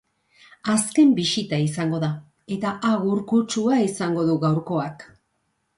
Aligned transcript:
Azken 0.75 1.11
bisita 1.19 1.59
izango 1.65 2.01
da, 2.05 2.09
eta 2.57 2.73
agur 2.95 3.25
kutsua 3.35 3.79
izango 3.91 4.29
du 4.33 4.41
gaurkoak. 4.49 5.11